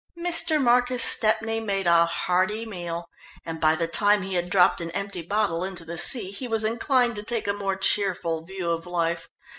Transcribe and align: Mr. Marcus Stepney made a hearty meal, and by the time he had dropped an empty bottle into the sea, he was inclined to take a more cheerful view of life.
Mr. 0.17 0.59
Marcus 0.59 1.03
Stepney 1.03 1.59
made 1.59 1.85
a 1.85 2.07
hearty 2.07 2.65
meal, 2.65 3.07
and 3.45 3.61
by 3.61 3.75
the 3.75 3.85
time 3.87 4.23
he 4.23 4.33
had 4.33 4.49
dropped 4.49 4.81
an 4.81 4.89
empty 4.95 5.21
bottle 5.21 5.63
into 5.63 5.85
the 5.85 5.95
sea, 5.95 6.31
he 6.31 6.47
was 6.47 6.65
inclined 6.65 7.13
to 7.15 7.21
take 7.23 7.47
a 7.47 7.53
more 7.53 7.75
cheerful 7.75 8.43
view 8.43 8.71
of 8.71 8.87
life. 8.87 9.29